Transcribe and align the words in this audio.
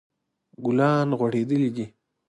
ګلان 0.63 1.09
غوړیدلی 1.19 1.69
دي 1.75 1.85